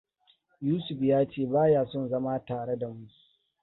Yusuf 0.61 0.99
ya 1.01 1.29
ce 1.31 1.45
ba 1.45 1.67
ya 1.69 1.85
son 1.85 2.09
zama 2.09 2.45
tare 2.45 2.77
da 2.77 2.87
mu. 2.87 3.07